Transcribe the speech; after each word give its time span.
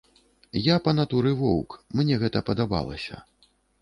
Я 0.73 0.77
па 0.87 0.93
натуры 0.99 1.33
воўк, 1.41 1.75
мне 1.99 2.17
гэта 2.25 2.43
падабалася. 2.49 3.21